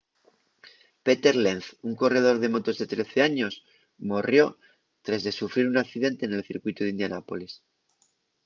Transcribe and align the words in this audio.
peter 1.07 1.35
lenz 1.45 1.65
un 1.87 1.93
corredor 2.01 2.35
de 2.39 2.51
motos 2.53 2.75
de 2.79 2.85
13 2.89 3.21
años 3.29 3.53
morrió 4.11 4.43
tres 5.05 5.21
de 5.25 5.35
sufrir 5.39 5.65
nun 5.67 5.79
accidente 5.83 6.23
nel 6.27 6.47
circuitu 6.49 6.79
d’indianápolis 6.83 7.51